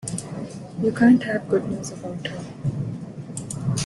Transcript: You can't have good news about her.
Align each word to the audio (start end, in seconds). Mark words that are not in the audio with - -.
You 0.81 0.91
can't 0.91 1.21
have 1.25 1.47
good 1.47 1.69
news 1.69 1.91
about 1.91 2.25
her. 2.25 3.75